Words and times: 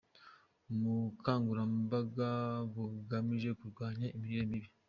Ubukangurambaga 0.73 2.29
bugamije 2.73 3.49
kurwanya 3.59 4.05
imirire 4.15 4.43
mibi. 4.51 4.69